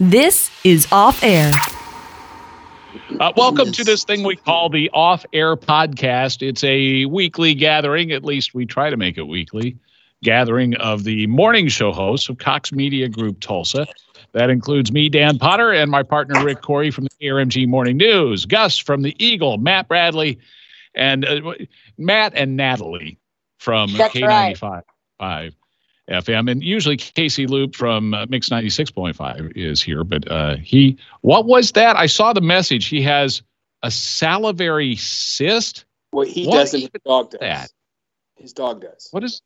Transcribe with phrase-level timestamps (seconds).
[0.00, 1.50] This is Off Air.
[3.18, 6.40] Uh, welcome to this thing we call the Off Air Podcast.
[6.40, 9.76] It's a weekly gathering, at least we try to make it weekly,
[10.22, 13.88] gathering of the morning show hosts of Cox Media Group Tulsa.
[14.34, 18.46] That includes me, Dan Potter, and my partner, Rick Corey from the KRMG Morning News,
[18.46, 20.38] Gus from the Eagle, Matt Bradley,
[20.94, 21.54] and uh,
[21.96, 23.18] Matt and Natalie
[23.58, 24.82] from That's K95
[25.18, 25.54] 5
[26.08, 26.50] FM.
[26.50, 31.72] And usually Casey Loop from uh, Mix 96.5 is here, but uh, he, what was
[31.72, 31.96] that?
[31.96, 32.86] I saw the message.
[32.86, 33.42] He has
[33.82, 35.84] a salivary cyst.
[36.12, 36.80] Well, he What doesn't.
[36.80, 37.40] His even dog does.
[37.40, 37.70] that?
[38.36, 39.08] His dog does.
[39.10, 39.42] What is,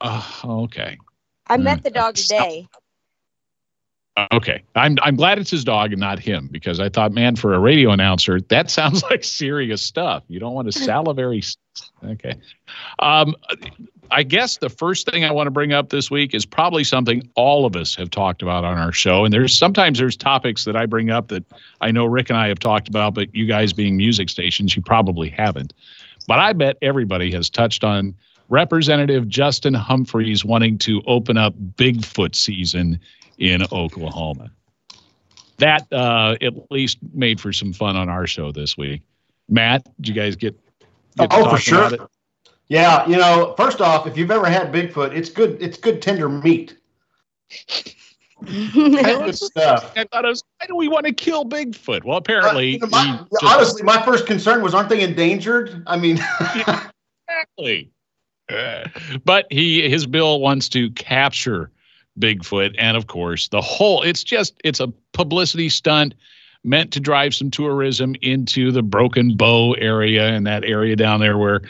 [0.00, 0.98] oh, okay.
[1.46, 2.68] I met the dog today.
[2.74, 2.78] Uh,
[4.32, 7.52] Okay, I'm I'm glad it's his dog and not him because I thought, man, for
[7.52, 10.22] a radio announcer, that sounds like serious stuff.
[10.28, 11.42] You don't want a salivary.
[12.02, 12.34] Okay,
[13.00, 13.34] um,
[14.10, 17.28] I guess the first thing I want to bring up this week is probably something
[17.34, 20.76] all of us have talked about on our show, and there's sometimes there's topics that
[20.76, 21.44] I bring up that
[21.82, 24.80] I know Rick and I have talked about, but you guys being music stations, you
[24.80, 25.74] probably haven't.
[26.26, 28.14] But I bet everybody has touched on
[28.48, 32.98] Representative Justin Humphreys wanting to open up Bigfoot season
[33.38, 34.50] in Oklahoma.
[35.58, 39.02] That uh, at least made for some fun on our show this week.
[39.48, 40.54] Matt, did you guys get?
[41.16, 41.78] get Oh, for sure.
[41.86, 42.00] about it?
[42.68, 45.56] Yeah, you know, first off, if you've ever had Bigfoot, it's good.
[45.62, 46.76] It's good tender meat.
[48.44, 49.92] Good stuff.
[49.96, 52.04] I thought it was, why do we want to kill Bigfoot?
[52.04, 55.82] Well, apparently, Uh, you know, my- just- honestly, my first concern was, aren't they endangered?
[55.86, 56.18] I mean,
[57.28, 57.90] exactly.
[58.52, 58.88] Uh,
[59.24, 61.70] but he his bill wants to capture
[62.18, 66.14] Bigfoot, and of course, the whole it's just it's a publicity stunt
[66.64, 71.38] meant to drive some tourism into the Broken Bow area and that area down there
[71.38, 71.62] where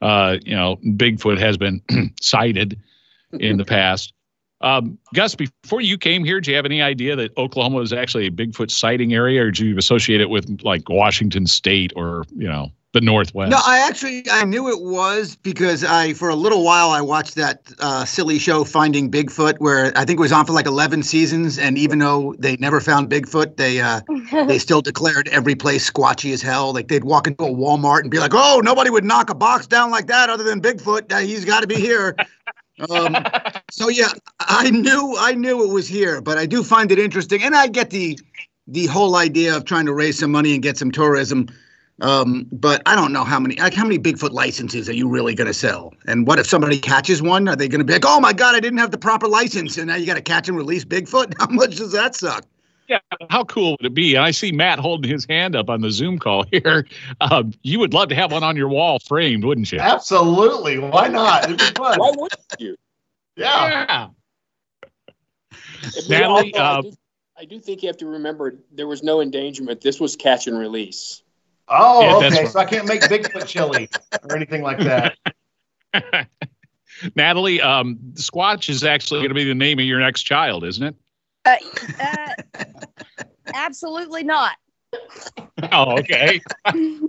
[0.00, 1.80] uh, you know Bigfoot has been
[2.20, 2.78] sighted
[3.38, 4.12] in the past.
[4.62, 8.26] Um, Gus, before you came here, do you have any idea that Oklahoma is actually
[8.26, 12.48] a Bigfoot sighting area, or do you associate it with like Washington State or you
[12.48, 13.50] know the Northwest?
[13.50, 17.36] No, I actually I knew it was because I for a little while I watched
[17.36, 21.02] that uh, silly show Finding Bigfoot, where I think it was on for like eleven
[21.02, 24.00] seasons, and even though they never found Bigfoot, they uh,
[24.46, 26.72] they still declared every place squatchy as hell.
[26.72, 29.66] Like they'd walk into a Walmart and be like, "Oh, nobody would knock a box
[29.66, 31.12] down like that other than Bigfoot.
[31.12, 32.16] Uh, he's got to be here."
[32.90, 33.16] um,
[33.70, 34.08] so yeah,
[34.40, 37.68] I knew I knew it was here, but I do find it interesting, and I
[37.68, 38.18] get the
[38.66, 41.48] the whole idea of trying to raise some money and get some tourism.
[42.00, 45.34] Um, but I don't know how many like how many Bigfoot licenses are you really
[45.34, 45.92] going to sell?
[46.06, 47.46] And what if somebody catches one?
[47.48, 49.76] Are they going to be like, "Oh my God, I didn't have the proper license,"
[49.76, 51.34] and now you got to catch and release Bigfoot?
[51.38, 52.44] How much does that suck?
[52.88, 54.16] Yeah, how cool would it be?
[54.16, 56.88] And I see Matt holding his hand up on the Zoom call here.
[57.20, 59.78] Um, you would love to have one on your wall framed, wouldn't you?
[59.78, 60.80] absolutely.
[60.80, 61.44] Why not?
[61.44, 62.00] It'd be fun.
[62.00, 62.76] Why wouldn't you?
[63.36, 64.08] Yeah.
[65.82, 66.92] If we Natalie, all- I, uh, do,
[67.38, 69.80] I do think you have to remember there was no endangerment.
[69.82, 71.22] This was catch and release.
[71.70, 72.46] Oh, Yeah, okay.
[72.46, 73.88] So I can't make Bigfoot chili
[74.28, 75.16] or anything like that.
[77.16, 80.82] Natalie, um, Squatch is actually going to be the name of your next child, isn't
[80.82, 80.96] it?
[81.44, 81.56] Uh,
[82.02, 82.64] uh,
[83.54, 84.56] absolutely not.
[85.72, 86.40] Oh, okay.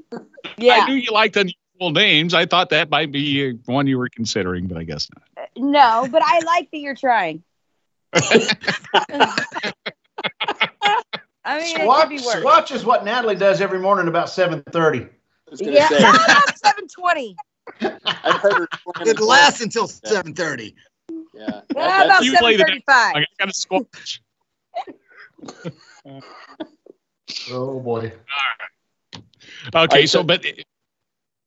[0.57, 0.73] Yeah.
[0.73, 2.33] I knew you liked unusual names.
[2.33, 5.49] I thought that might be uh, one you were considering, but I guess not.
[5.57, 7.43] No, but I like that you're trying.
[11.43, 12.41] I mean, it could be worse.
[12.41, 14.99] Swatch is what Natalie does every morning about seven thirty.
[15.01, 15.07] I
[15.49, 15.97] was going to Yeah, say,
[16.63, 17.35] 720?
[18.05, 18.67] I've heard her.
[19.01, 20.75] It lasts until seven thirty.
[21.33, 21.49] Yeah.
[21.51, 23.15] How That- about You play the- 735?
[23.15, 24.19] I got a Squatch.
[27.49, 28.11] Oh boy.
[29.15, 29.21] Okay,
[29.73, 30.45] right, so so- but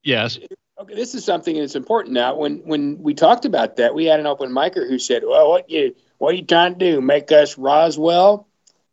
[0.02, 0.38] yes,
[0.80, 2.34] Okay, this is something that's important now.
[2.36, 5.70] When when we talked about that, we had an open micer who said, "Well, what
[5.70, 7.00] you what are you trying to do?
[7.00, 8.48] Make us Roswell?"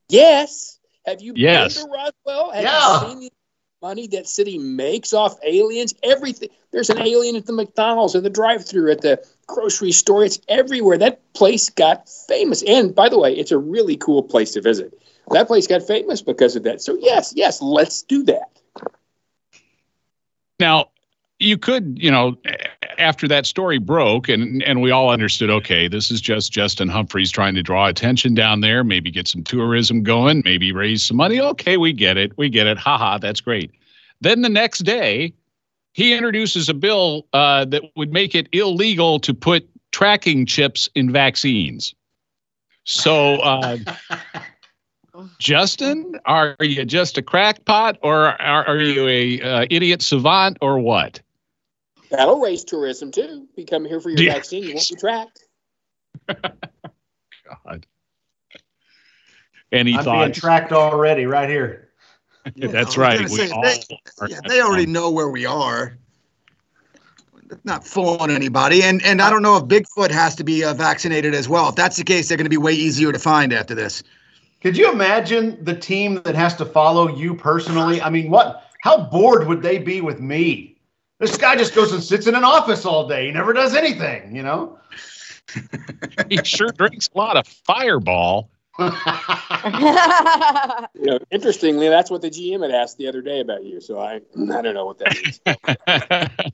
[0.10, 0.78] Yes.
[1.12, 1.76] Have you Yes.
[1.76, 2.52] been to Roswell?
[2.52, 3.04] Have Yeah.
[3.04, 3.32] you seen the
[3.82, 5.94] money that city makes off aliens?
[6.04, 6.50] Everything.
[6.72, 10.24] There's an alien at the McDonald's, at the drive-through, at the grocery store.
[10.24, 10.98] It's everywhere.
[10.98, 12.64] That place got famous.
[12.64, 14.94] And by the way, it's a really cool place to visit.
[15.32, 16.82] That place got famous because of that.
[16.82, 18.50] So yes, yes, let's do that.
[20.60, 20.92] Now,
[21.40, 22.71] you could, you know, a-
[23.02, 27.32] after that story broke and and we all understood, okay, this is just Justin Humphreys
[27.32, 31.42] trying to draw attention down there, maybe get some tourism going, maybe raise some money.
[31.42, 32.38] Okay, we get it.
[32.38, 32.78] We get it.
[32.78, 33.72] Haha, that's great.
[34.22, 35.34] Then the next day,
[35.94, 41.12] he introduces a bill uh, that would make it illegal to put tracking chips in
[41.12, 41.94] vaccines.
[42.86, 43.78] So, uh,
[45.40, 50.80] Justin, are you just a crackpot, or are, are you a uh, idiot savant, or
[50.80, 51.20] what?
[52.12, 53.48] That'll raise tourism too.
[53.56, 54.34] You come here for your Yeah.
[54.34, 55.46] vaccine, you won't be tracked.
[57.66, 57.86] God.
[59.72, 61.90] and he I'm being tracked already right here.
[62.56, 63.20] Yeah, that's right.
[63.22, 63.82] We say, all they,
[64.28, 65.98] yeah, they already know where we are.
[67.64, 71.34] Not fooling anybody, and and I don't know if Bigfoot has to be uh, vaccinated
[71.34, 71.70] as well.
[71.70, 74.04] If that's the case, they're going to be way easier to find after this.
[74.62, 78.02] Could you imagine the team that has to follow you personally?
[78.02, 78.70] I mean, what?
[78.80, 80.71] How bored would they be with me?
[81.22, 83.28] This guy just goes and sits in an office all day.
[83.28, 84.80] He never does anything, you know?
[86.30, 88.50] he sure drinks a lot of Fireball.
[90.96, 93.80] You know, interestingly, that's what the GM had asked the other day about you.
[93.80, 96.54] So I, I don't know what that means.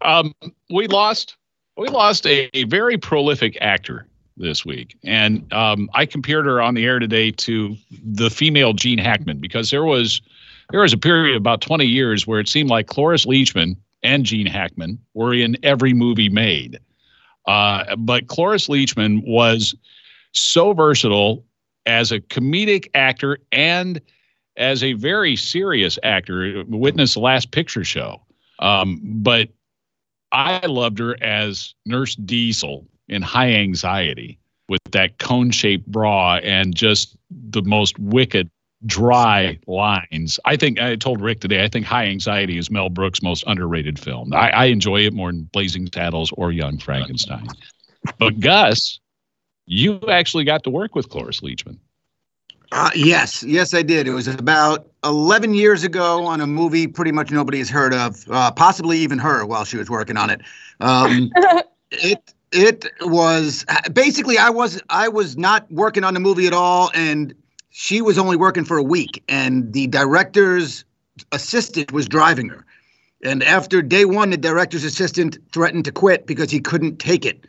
[0.02, 0.34] um,
[0.70, 1.36] we lost
[1.76, 6.74] we lost a, a very prolific actor this week, and um, I compared her on
[6.74, 10.20] the air today to the female Gene Hackman because there was
[10.70, 14.46] there was a period about 20 years where it seemed like Cloris Leachman and Gene
[14.46, 16.78] Hackman were in every movie made.
[17.46, 19.74] Uh, but Cloris Leachman was
[20.32, 21.44] so versatile
[21.86, 24.00] as a comedic actor and
[24.56, 26.64] as a very serious actor.
[26.68, 28.20] Witness the Last Picture Show.
[28.58, 29.48] Um, but
[30.32, 34.38] I loved her as Nurse Diesel in High Anxiety
[34.68, 38.50] with that cone shaped bra and just the most wicked,
[38.86, 40.38] dry lines.
[40.44, 43.98] I think I told Rick today, I think High Anxiety is Mel Brooks' most underrated
[43.98, 44.32] film.
[44.32, 47.46] I, I enjoy it more than Blazing Saddles or Young Frankenstein.
[48.18, 49.00] But Gus,
[49.66, 51.78] you actually got to work with Cloris Leachman.
[52.72, 54.08] Uh, yes, yes, I did.
[54.08, 58.24] It was about 11 years ago on a movie pretty much nobody has heard of,
[58.30, 60.40] uh, possibly even her while she was working on it.
[60.80, 61.30] Um,
[61.90, 66.90] it it was basically I was I was not working on the movie at all,
[66.94, 67.34] and
[67.78, 70.82] she was only working for a week, and the director's
[71.32, 72.64] assistant was driving her.
[73.22, 77.46] And after day one, the director's assistant threatened to quit because he couldn't take it.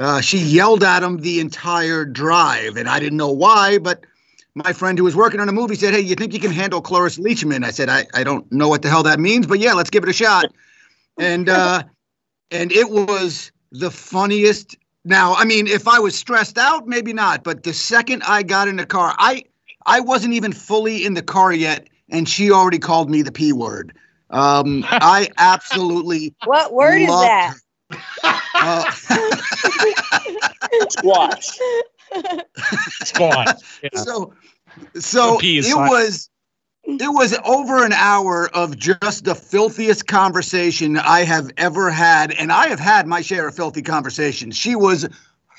[0.00, 4.06] Uh, she yelled at him the entire drive, and I didn't know why, but
[4.54, 6.80] my friend who was working on a movie said, Hey, you think you can handle
[6.80, 7.62] Cloris Leachman?
[7.62, 10.02] I said, I, I don't know what the hell that means, but yeah, let's give
[10.02, 10.46] it a shot.
[11.18, 11.82] And uh,
[12.50, 14.74] and it was the funniest.
[15.04, 18.68] Now, I mean, if I was stressed out, maybe not, but the second I got
[18.68, 19.44] in the car, I
[19.86, 23.52] I wasn't even fully in the car yet, and she already called me the P
[23.52, 23.94] word.
[24.30, 27.56] Um, I absolutely what word is loved that?
[28.54, 28.90] uh,
[30.90, 31.58] Squash.
[33.04, 33.56] Squad.
[33.82, 33.88] Yeah.
[33.94, 34.34] so
[34.98, 35.90] so The P is it silent.
[35.90, 36.30] was
[36.86, 42.52] it was over an hour of just the filthiest conversation I have ever had, and
[42.52, 44.56] I have had my share of filthy conversations.
[44.56, 45.08] She was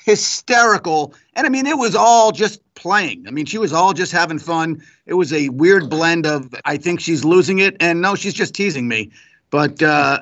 [0.08, 3.26] hysterical, and I mean it was all just playing.
[3.28, 4.82] I mean she was all just having fun.
[5.04, 8.54] It was a weird blend of I think she's losing it, and no, she's just
[8.54, 9.10] teasing me.
[9.50, 10.20] But uh,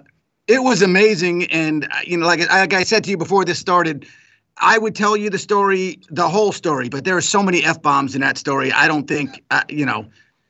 [0.49, 3.61] it was amazing, and uh, you know, like, like I said to you before this
[3.61, 4.07] started.
[4.59, 7.81] I would tell you the story, the whole story, but there are so many f
[7.83, 8.73] bombs in that story.
[8.73, 10.07] I don't think, uh, you know,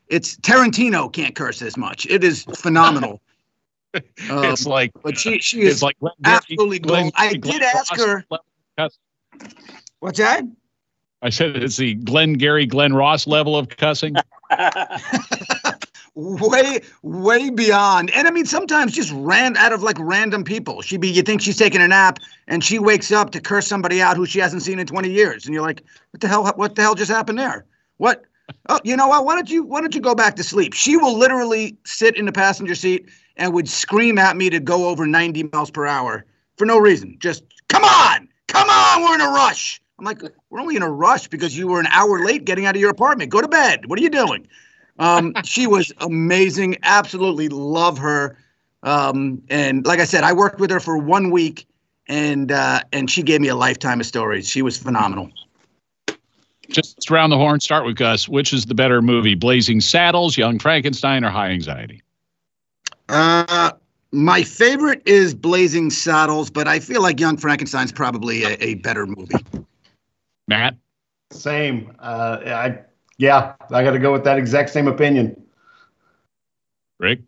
[0.07, 2.07] it's Tarantino can't curse as much.
[2.07, 3.21] It is phenomenal.
[4.29, 7.15] Um, it's like but she she is like absolutely Glenn- gold.
[7.17, 8.15] I Glenn did ask Ross her.
[8.17, 8.41] level of
[8.77, 9.01] cussing.
[10.01, 10.45] What's that?
[11.23, 14.15] I said it's the Glengarry Glen Ross level of cussing.
[16.19, 18.11] Way way beyond.
[18.13, 20.81] And I mean, sometimes just ran out of like random people.
[20.81, 24.01] She'd be you think she's taking a nap and she wakes up to curse somebody
[24.01, 26.51] out who she hasn't seen in 20 years, and you're like, what the hell?
[26.57, 27.67] What the hell just happened there?
[27.99, 28.25] What?
[28.71, 29.27] Oh, you know what?
[29.27, 30.73] Why don't you why don't you go back to sleep?
[30.73, 34.89] She will literally sit in the passenger seat and would scream at me to go
[34.89, 36.25] over 90 miles per hour
[36.57, 37.17] for no reason.
[37.19, 38.26] Just come on,
[38.57, 39.81] come on, we're in a rush.
[39.99, 42.75] I'm like, we're only in a rush because you were an hour late getting out
[42.75, 43.31] of your apartment.
[43.31, 43.87] Go to bed.
[43.87, 44.47] What are you doing?
[44.99, 46.77] Um, she was amazing.
[46.83, 48.37] Absolutely love her.
[48.83, 51.67] Um, and like I said, I worked with her for one week,
[52.09, 54.49] and uh, and she gave me a lifetime of stories.
[54.49, 55.31] She was phenomenal.
[56.69, 57.61] Just round the horn.
[57.61, 58.29] Start with Gus.
[58.29, 62.03] Which is the better movie, Blazing Saddles, Young Frankenstein, or High Anxiety?
[63.09, 63.73] Uh,
[64.17, 69.07] my favorite is Blazing Saddles, but I feel like Young Frankenstein's probably a, a better
[69.07, 69.45] movie.
[70.49, 70.77] Matt.
[71.33, 71.93] Same.
[71.99, 72.79] Uh, I
[73.19, 75.43] yeah, I got to go with that exact same opinion.
[76.99, 77.21] Rick.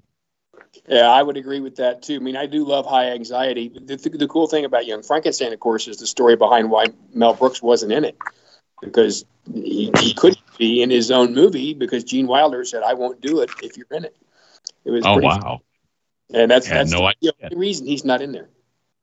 [0.88, 2.16] Yeah, I would agree with that too.
[2.16, 3.68] I mean, I do love high anxiety.
[3.68, 6.86] The, the, the cool thing about Young Frankenstein, of course, is the story behind why
[7.12, 8.16] Mel Brooks wasn't in it
[8.80, 13.20] because he, he couldn't be in his own movie because Gene Wilder said, "I won't
[13.20, 14.16] do it if you're in it."
[14.84, 15.60] It was Oh pretty, wow.
[16.32, 17.52] And that's that's no the idea.
[17.52, 18.48] only reason he's not in there.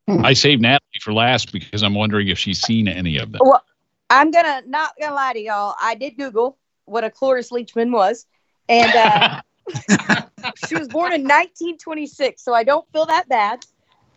[0.08, 3.40] I saved Natalie for last because I'm wondering if she's seen any of them.
[3.40, 3.62] Well,
[4.10, 5.74] I'm gonna not gonna lie to y'all.
[5.80, 8.26] I did Google what a Cloris Leachman was,
[8.68, 9.24] and uh,
[10.54, 13.60] she was born in 1926, so I don't feel that bad.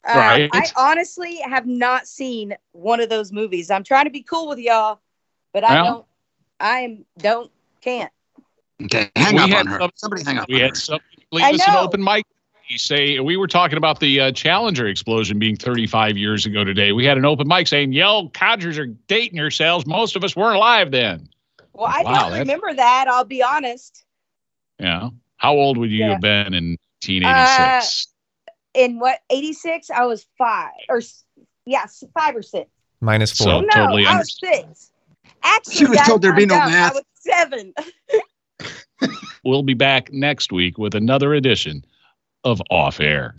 [0.04, 0.50] Uh, Right.
[0.52, 3.70] I honestly have not seen one of those movies.
[3.70, 5.00] I'm trying to be cool with y'all,
[5.54, 6.06] but I Well, don't.
[6.60, 7.52] I am don't
[7.82, 8.12] can't.
[8.84, 9.80] Okay, hang We up on her.
[9.96, 10.48] Somebody hang up.
[10.50, 10.76] We on had her.
[10.76, 11.00] some
[11.42, 11.84] I leave us an know.
[11.84, 12.26] open mic.
[12.70, 16.92] You say we were talking about the uh, Challenger explosion being 35 years ago today.
[16.92, 20.56] We had an open mic saying, "Yell, Codgers are dating yourselves." Most of us weren't
[20.56, 21.28] alive then.
[21.74, 23.08] Well, I Wow, don't that's- remember that.
[23.08, 24.06] I'll be honest.
[24.80, 25.10] Yeah.
[25.38, 26.12] How old would you Yeah.
[26.12, 28.08] have been in 1986?
[28.76, 29.90] In what eighty six?
[29.90, 31.02] I was five or
[31.66, 32.70] yes, five or six.
[33.02, 33.46] Minus four.
[33.46, 34.92] So- no, totally I was six.
[35.42, 36.72] Actually, She was told there'd be no dumb.
[36.72, 36.92] math.
[36.92, 37.74] I was seven.
[39.44, 41.84] we'll be back next week with another edition
[42.44, 43.36] of Off Air.